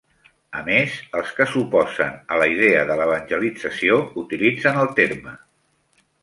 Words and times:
A 0.59 0.61
més, 0.67 0.93
els 1.19 1.33
que 1.39 1.45
s'oposen 1.51 2.15
a 2.35 2.39
la 2.43 2.47
idea 2.53 2.79
de 2.93 2.95
l'evangelització 3.01 3.99
utilitzen 4.23 4.81
el 4.87 4.91
terme. 5.03 5.37